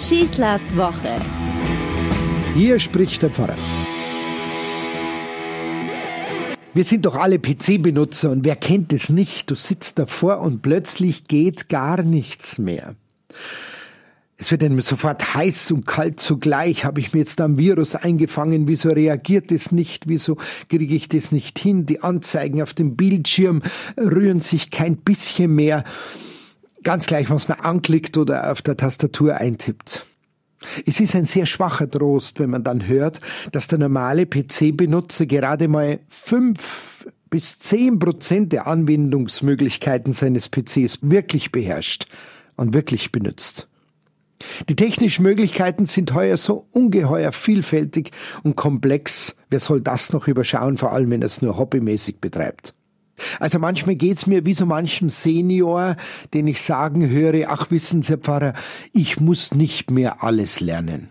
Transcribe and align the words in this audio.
Schießlers 0.00 0.74
Woche. 0.78 1.16
Hier 2.54 2.78
spricht 2.78 3.20
der 3.22 3.28
Pfarrer. 3.28 3.54
Wir 6.72 6.84
sind 6.84 7.04
doch 7.04 7.16
alle 7.16 7.38
PC-Benutzer 7.38 8.30
und 8.30 8.46
wer 8.46 8.56
kennt 8.56 8.94
es 8.94 9.10
nicht? 9.10 9.50
Du 9.50 9.54
sitzt 9.54 9.98
davor 9.98 10.40
und 10.40 10.62
plötzlich 10.62 11.24
geht 11.28 11.68
gar 11.68 12.02
nichts 12.02 12.56
mehr. 12.56 12.96
Es 14.38 14.50
wird 14.50 14.64
einem 14.64 14.80
sofort 14.80 15.34
heiß 15.34 15.70
und 15.72 15.86
kalt 15.86 16.18
zugleich. 16.18 16.86
Habe 16.86 17.00
ich 17.00 17.12
mir 17.12 17.20
jetzt 17.20 17.38
am 17.42 17.58
Virus 17.58 17.94
eingefangen? 17.94 18.68
Wieso 18.68 18.88
reagiert 18.88 19.52
es 19.52 19.70
nicht? 19.70 20.08
Wieso 20.08 20.38
kriege 20.70 20.94
ich 20.94 21.10
das 21.10 21.30
nicht 21.30 21.58
hin? 21.58 21.84
Die 21.84 22.02
Anzeigen 22.02 22.62
auf 22.62 22.72
dem 22.72 22.96
Bildschirm 22.96 23.60
rühren 23.98 24.40
sich 24.40 24.70
kein 24.70 24.96
bisschen 24.96 25.54
mehr. 25.54 25.84
Ganz 26.82 27.06
gleich, 27.06 27.28
was 27.30 27.48
man 27.48 27.60
anklickt 27.60 28.16
oder 28.16 28.50
auf 28.50 28.62
der 28.62 28.76
Tastatur 28.76 29.36
eintippt. 29.36 30.06
Es 30.86 31.00
ist 31.00 31.14
ein 31.14 31.24
sehr 31.24 31.46
schwacher 31.46 31.90
Trost, 31.90 32.38
wenn 32.38 32.50
man 32.50 32.64
dann 32.64 32.86
hört, 32.86 33.20
dass 33.52 33.68
der 33.68 33.78
normale 33.78 34.26
PC-Benutzer 34.26 35.26
gerade 35.26 35.68
mal 35.68 36.00
fünf 36.08 37.06
bis 37.30 37.58
zehn 37.58 37.98
Prozent 37.98 38.52
der 38.52 38.66
Anwendungsmöglichkeiten 38.66 40.12
seines 40.12 40.48
PCs 40.48 40.98
wirklich 41.02 41.52
beherrscht 41.52 42.06
und 42.56 42.74
wirklich 42.74 43.12
benutzt. 43.12 43.68
Die 44.68 44.76
technischen 44.76 45.22
Möglichkeiten 45.22 45.86
sind 45.86 46.14
heuer 46.14 46.36
so 46.36 46.66
ungeheuer 46.72 47.32
vielfältig 47.32 48.10
und 48.42 48.56
komplex. 48.56 49.36
Wer 49.50 49.60
soll 49.60 49.80
das 49.80 50.12
noch 50.12 50.28
überschauen, 50.28 50.78
vor 50.78 50.92
allem 50.92 51.10
wenn 51.10 51.22
er 51.22 51.26
es 51.26 51.42
nur 51.42 51.58
hobbymäßig 51.58 52.20
betreibt? 52.20 52.74
Also 53.38 53.58
manchmal 53.58 53.96
geht's 53.96 54.26
mir 54.26 54.46
wie 54.46 54.54
so 54.54 54.66
manchem 54.66 55.10
Senior, 55.10 55.96
den 56.34 56.46
ich 56.46 56.60
sagen 56.62 57.08
höre, 57.08 57.50
ach 57.50 57.70
wissen 57.70 58.02
Sie, 58.02 58.16
Pfarrer, 58.16 58.54
ich 58.92 59.20
muss 59.20 59.54
nicht 59.54 59.90
mehr 59.90 60.22
alles 60.22 60.60
lernen. 60.60 61.08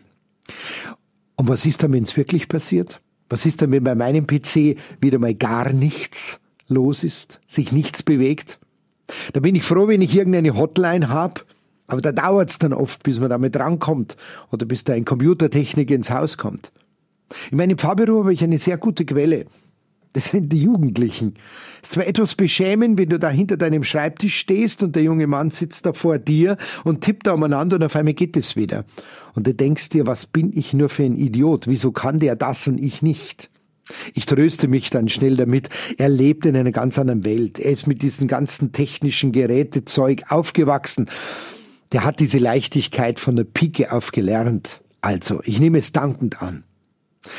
Und 1.35 1.48
was 1.48 1.66
ist 1.66 1.84
dann, 1.84 1.93
wenn 1.93 2.04
es 2.04 2.18
wirklich 2.18 2.48
passiert? 2.48 3.01
Was 3.29 3.46
ist 3.46 3.62
dann, 3.62 3.71
wenn 3.71 3.84
bei 3.84 3.96
meinem 3.96 4.26
PC 4.26 4.77
wieder 4.99 5.20
mal 5.20 5.35
gar 5.35 5.71
nichts 5.71 6.40
los 6.68 7.04
ist, 7.04 7.40
sich 7.48 7.71
nichts 7.71 8.04
bewegt? 8.04 8.60
Da 9.34 9.40
bin 9.40 9.55
ich 9.55 9.63
froh, 9.63 9.88
wenn 9.88 10.01
ich 10.01 10.16
irgendeine 10.16 10.55
Hotline 10.55 11.10
habe, 11.10 11.41
aber 11.88 12.01
da 12.01 12.12
dauert's 12.12 12.60
dann 12.60 12.73
oft, 12.73 13.04
bis 13.04 13.20
man 13.20 13.29
damit 13.29 13.55
rankommt 13.57 14.16
oder 14.51 14.66
bis 14.66 14.84
da 14.84 14.94
ein 14.94 15.05
Computertechniker 15.05 15.96
ins 15.96 16.12
Haus 16.12 16.38
kommt. 16.38 16.71
In 17.51 17.57
meinem 17.57 17.77
Pfarrbüro 17.77 18.20
habe 18.20 18.34
ich 18.34 18.44
eine 18.44 18.57
sehr 18.57 18.77
gute 18.77 19.05
Quelle. 19.05 19.46
Das 20.13 20.29
sind 20.29 20.52
die 20.52 20.63
Jugendlichen. 20.63 21.35
Es 21.84 21.90
zwar 21.90 22.07
etwas 22.07 22.35
beschämend, 22.35 22.98
wenn 22.98 23.10
du 23.10 23.20
da 23.20 23.29
hinter 23.29 23.57
deinem 23.57 23.84
Schreibtisch 23.84 24.35
stehst 24.35 24.82
und 24.82 24.96
der 24.96 25.04
junge 25.04 25.27
Mann 25.27 25.51
sitzt 25.51 25.85
da 25.85 25.93
vor 25.93 26.18
dir 26.18 26.57
und 26.84 27.01
tippt 27.01 27.27
da 27.27 27.34
umeinander 27.34 27.76
und 27.76 27.84
auf 27.84 27.96
einmal 27.96 28.16
geht 28.16 28.35
es 28.35 28.55
wieder. 28.55 28.85
Und 29.35 29.46
du 29.46 29.54
denkst 29.54 29.90
dir, 29.90 30.07
was 30.07 30.26
bin 30.26 30.51
ich 30.57 30.74
nur 30.74 30.90
für 30.90 31.04
ein 31.04 31.16
Idiot? 31.16 31.68
Wieso 31.68 31.91
kann 31.91 32.20
der 32.20 32.35
das 32.35 32.68
und 32.68 32.79
ich 32.79 33.01
nicht? 33.01 33.51
Ich 34.13 34.26
tröste 34.26 34.68
mich 34.68 34.90
dann 34.90 35.10
schnell 35.10 35.35
damit, 35.35 35.70
er 35.98 36.10
lebt 36.10 36.46
in 36.46 36.55
einer 36.55 36.71
ganz 36.71 36.99
anderen 36.99 37.23
Welt. 37.23 37.60
Er 37.60 37.71
ist 37.71 37.88
mit 37.88 38.01
diesem 38.01 38.27
ganzen 38.27 38.71
technischen 38.71 39.32
Gerätezeug 39.32 40.23
aufgewachsen 40.29 41.07
der 41.91 42.04
hat 42.04 42.20
diese 42.20 42.38
Leichtigkeit 42.38 43.20
von 43.20 43.35
der 43.35 43.46
Pike 43.46 43.91
auf 43.91 44.12
gelernt. 44.12 44.82
Also, 45.01 45.41
ich 45.44 45.60
nehme 45.60 45.79
es 45.79 45.91
dankend 45.91 46.41
an. 46.41 46.63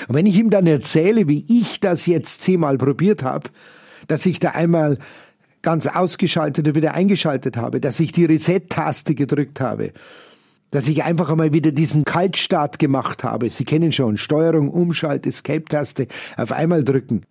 Und 0.08 0.14
wenn 0.14 0.26
ich 0.26 0.38
ihm 0.38 0.50
dann 0.50 0.66
erzähle, 0.66 1.28
wie 1.28 1.44
ich 1.48 1.80
das 1.80 2.06
jetzt 2.06 2.42
zehnmal 2.42 2.78
probiert 2.78 3.22
habe, 3.22 3.50
dass 4.08 4.26
ich 4.26 4.40
da 4.40 4.50
einmal 4.50 4.98
ganz 5.62 5.86
ausgeschaltet 5.86 6.68
und 6.68 6.74
wieder 6.74 6.94
eingeschaltet 6.94 7.56
habe, 7.56 7.80
dass 7.80 8.00
ich 8.00 8.12
die 8.12 8.24
Reset-Taste 8.24 9.14
gedrückt 9.14 9.60
habe, 9.60 9.92
dass 10.70 10.88
ich 10.88 11.02
einfach 11.02 11.30
einmal 11.30 11.52
wieder 11.52 11.72
diesen 11.72 12.04
Kaltstart 12.04 12.78
gemacht 12.78 13.24
habe. 13.24 13.50
Sie 13.50 13.64
kennen 13.64 13.92
schon, 13.92 14.16
Steuerung, 14.16 14.70
Umschalt, 14.70 15.26
Escape-Taste, 15.26 16.06
auf 16.36 16.52
einmal 16.52 16.84
drücken. 16.84 17.22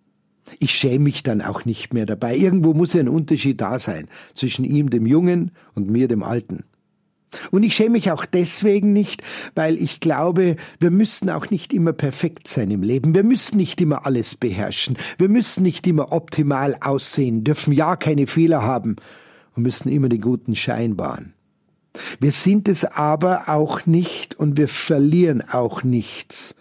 Ich 0.58 0.74
schäme 0.74 1.04
mich 1.04 1.22
dann 1.22 1.42
auch 1.42 1.64
nicht 1.64 1.94
mehr 1.94 2.06
dabei. 2.06 2.36
Irgendwo 2.36 2.74
muss 2.74 2.92
ja 2.92 3.00
ein 3.00 3.08
Unterschied 3.08 3.60
da 3.60 3.78
sein 3.78 4.08
zwischen 4.34 4.64
ihm, 4.64 4.90
dem 4.90 5.06
Jungen, 5.06 5.52
und 5.74 5.88
mir, 5.88 6.08
dem 6.08 6.22
Alten. 6.22 6.64
Und 7.50 7.62
ich 7.62 7.74
schäme 7.74 7.90
mich 7.90 8.10
auch 8.10 8.24
deswegen 8.24 8.92
nicht, 8.92 9.22
weil 9.54 9.76
ich 9.76 10.00
glaube, 10.00 10.56
wir 10.78 10.90
müssen 10.90 11.30
auch 11.30 11.50
nicht 11.50 11.72
immer 11.72 11.92
perfekt 11.92 12.48
sein 12.48 12.70
im 12.70 12.82
Leben. 12.82 13.14
Wir 13.14 13.22
müssen 13.22 13.56
nicht 13.56 13.80
immer 13.80 14.04
alles 14.06 14.34
beherrschen. 14.34 14.96
Wir 15.18 15.28
müssen 15.28 15.62
nicht 15.62 15.86
immer 15.86 16.12
optimal 16.12 16.76
aussehen, 16.80 17.44
dürfen 17.44 17.72
ja 17.72 17.96
keine 17.96 18.26
Fehler 18.26 18.62
haben 18.62 18.96
und 19.54 19.62
müssen 19.62 19.88
immer 19.88 20.08
den 20.08 20.20
guten 20.20 20.54
Schein 20.54 20.98
wahren. 20.98 21.34
Wir 22.20 22.32
sind 22.32 22.68
es 22.68 22.84
aber 22.84 23.48
auch 23.48 23.86
nicht 23.86 24.34
und 24.38 24.56
wir 24.56 24.68
verlieren 24.68 25.42
auch 25.48 25.82
nichts, 25.82 26.54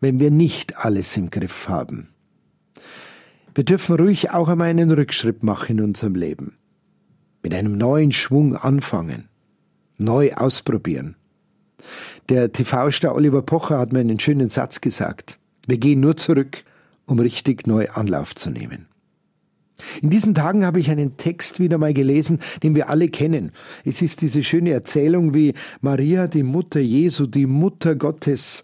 wenn 0.00 0.20
wir 0.20 0.30
nicht 0.30 0.76
alles 0.78 1.16
im 1.16 1.30
Griff 1.30 1.68
haben. 1.68 2.08
Wir 3.54 3.64
dürfen 3.64 3.96
ruhig 3.96 4.30
auch 4.30 4.48
einmal 4.48 4.68
einen 4.68 4.90
Rückschritt 4.90 5.44
machen 5.44 5.78
in 5.78 5.84
unserem 5.84 6.16
Leben. 6.16 6.56
Mit 7.42 7.54
einem 7.54 7.76
neuen 7.78 8.10
Schwung 8.10 8.56
anfangen 8.56 9.28
neu 9.98 10.32
ausprobieren. 10.32 11.16
Der 12.28 12.52
TV-Star 12.52 13.14
Oliver 13.14 13.42
Pocher 13.42 13.78
hat 13.78 13.92
mir 13.92 14.00
einen 14.00 14.18
schönen 14.18 14.48
Satz 14.48 14.80
gesagt. 14.80 15.38
Wir 15.66 15.78
gehen 15.78 16.00
nur 16.00 16.16
zurück, 16.16 16.64
um 17.06 17.18
richtig 17.18 17.66
neu 17.66 17.88
Anlauf 17.90 18.34
zu 18.34 18.50
nehmen. 18.50 18.86
In 20.00 20.10
diesen 20.10 20.34
Tagen 20.34 20.64
habe 20.64 20.80
ich 20.80 20.90
einen 20.90 21.16
Text 21.16 21.58
wieder 21.58 21.78
mal 21.78 21.92
gelesen, 21.92 22.38
den 22.62 22.74
wir 22.74 22.88
alle 22.88 23.08
kennen. 23.08 23.50
Es 23.84 24.02
ist 24.02 24.22
diese 24.22 24.42
schöne 24.42 24.70
Erzählung, 24.70 25.34
wie 25.34 25.52
Maria, 25.80 26.28
die 26.28 26.44
Mutter 26.44 26.80
Jesu, 26.80 27.26
die 27.26 27.46
Mutter 27.46 27.96
Gottes, 27.96 28.62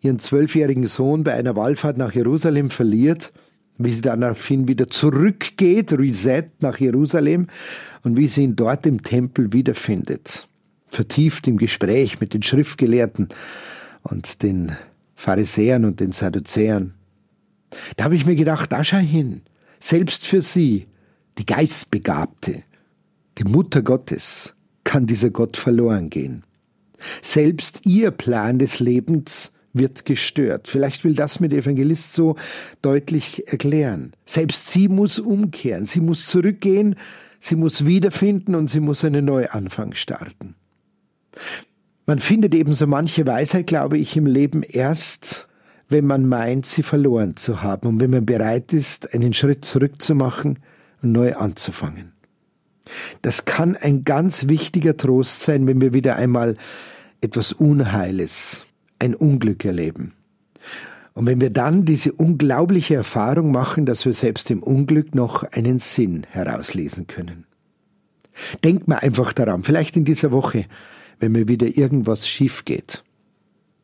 ihren 0.00 0.18
zwölfjährigen 0.18 0.86
Sohn 0.86 1.24
bei 1.24 1.34
einer 1.34 1.56
Wallfahrt 1.56 1.98
nach 1.98 2.14
Jerusalem 2.14 2.70
verliert, 2.70 3.32
wie 3.78 3.92
sie 3.92 4.00
dann 4.00 4.22
daraufhin 4.22 4.66
wieder 4.66 4.88
zurückgeht, 4.88 5.92
Reset 5.92 6.48
nach 6.60 6.78
Jerusalem, 6.78 7.48
und 8.02 8.16
wie 8.16 8.26
sie 8.26 8.44
ihn 8.44 8.56
dort 8.56 8.86
im 8.86 9.02
Tempel 9.02 9.52
wiederfindet 9.52 10.48
vertieft 10.96 11.46
im 11.46 11.58
Gespräch 11.58 12.20
mit 12.20 12.34
den 12.34 12.42
Schriftgelehrten 12.42 13.28
und 14.02 14.42
den 14.42 14.72
Pharisäern 15.14 15.84
und 15.84 16.00
den 16.00 16.12
Sadduzäern. 16.12 16.94
Da 17.96 18.04
habe 18.04 18.16
ich 18.16 18.26
mir 18.26 18.36
gedacht, 18.36 18.72
da 18.72 18.82
schau 18.82 18.98
hin, 18.98 19.42
selbst 19.78 20.26
für 20.26 20.40
sie, 20.40 20.88
die 21.38 21.46
Geistbegabte, 21.46 22.62
die 23.38 23.44
Mutter 23.44 23.82
Gottes, 23.82 24.54
kann 24.84 25.06
dieser 25.06 25.30
Gott 25.30 25.56
verloren 25.56 26.10
gehen. 26.10 26.44
Selbst 27.20 27.84
ihr 27.84 28.10
Plan 28.10 28.58
des 28.58 28.80
Lebens 28.80 29.52
wird 29.74 30.06
gestört. 30.06 30.68
Vielleicht 30.68 31.04
will 31.04 31.14
das 31.14 31.40
mit 31.40 31.52
Evangelist 31.52 32.14
so 32.14 32.36
deutlich 32.80 33.46
erklären. 33.48 34.12
Selbst 34.24 34.68
sie 34.68 34.88
muss 34.88 35.18
umkehren, 35.18 35.84
sie 35.84 36.00
muss 36.00 36.26
zurückgehen, 36.26 36.94
sie 37.38 37.56
muss 37.56 37.84
wiederfinden 37.84 38.54
und 38.54 38.68
sie 38.68 38.80
muss 38.80 39.04
einen 39.04 39.26
Neuanfang 39.26 39.92
starten. 39.92 40.54
Man 42.06 42.18
findet 42.18 42.54
eben 42.54 42.72
so 42.72 42.86
manche 42.86 43.26
Weisheit, 43.26 43.66
glaube 43.66 43.98
ich, 43.98 44.16
im 44.16 44.26
Leben 44.26 44.62
erst, 44.62 45.48
wenn 45.88 46.06
man 46.06 46.26
meint, 46.26 46.66
sie 46.66 46.82
verloren 46.82 47.36
zu 47.36 47.62
haben 47.62 47.88
und 47.88 48.00
wenn 48.00 48.10
man 48.10 48.26
bereit 48.26 48.72
ist, 48.72 49.12
einen 49.14 49.32
Schritt 49.32 49.64
zurückzumachen 49.64 50.58
und 51.02 51.12
neu 51.12 51.34
anzufangen. 51.34 52.12
Das 53.22 53.44
kann 53.44 53.76
ein 53.76 54.04
ganz 54.04 54.48
wichtiger 54.48 54.96
Trost 54.96 55.42
sein, 55.42 55.66
wenn 55.66 55.80
wir 55.80 55.92
wieder 55.92 56.16
einmal 56.16 56.56
etwas 57.20 57.52
Unheiles, 57.52 58.66
ein 58.98 59.14
Unglück 59.14 59.64
erleben. 59.64 60.12
Und 61.14 61.26
wenn 61.26 61.40
wir 61.40 61.50
dann 61.50 61.84
diese 61.84 62.12
unglaubliche 62.12 62.94
Erfahrung 62.94 63.50
machen, 63.50 63.86
dass 63.86 64.04
wir 64.04 64.12
selbst 64.12 64.50
im 64.50 64.62
Unglück 64.62 65.14
noch 65.14 65.42
einen 65.44 65.78
Sinn 65.78 66.26
herauslesen 66.30 67.06
können. 67.06 67.46
Denkt 68.62 68.86
mal 68.86 68.98
einfach 68.98 69.32
daran, 69.32 69.62
vielleicht 69.62 69.96
in 69.96 70.04
dieser 70.04 70.30
Woche, 70.30 70.66
wenn 71.18 71.32
mir 71.32 71.48
wieder 71.48 71.66
irgendwas 71.66 72.28
schief 72.28 72.64
geht. 72.64 73.04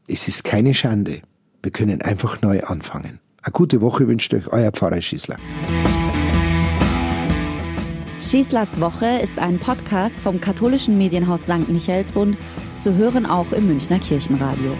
Es 0.08 0.28
ist 0.28 0.44
keine 0.44 0.74
Schande. 0.74 1.22
Wir 1.62 1.72
können 1.72 2.02
einfach 2.02 2.42
neu 2.42 2.62
anfangen. 2.62 3.20
Eine 3.42 3.52
gute 3.52 3.80
Woche 3.80 4.06
wünscht 4.08 4.34
euch 4.34 4.48
euer 4.48 4.70
Pfarrer 4.72 5.00
Schießler. 5.00 5.36
Schießlers 8.18 8.80
Woche 8.80 9.18
ist 9.18 9.38
ein 9.38 9.58
Podcast 9.58 10.18
vom 10.20 10.40
katholischen 10.40 10.96
Medienhaus 10.96 11.42
St. 11.42 11.68
Michaelsbund, 11.68 12.36
zu 12.76 12.94
hören 12.94 13.26
auch 13.26 13.50
im 13.52 13.66
Münchner 13.66 13.98
Kirchenradio. 13.98 14.76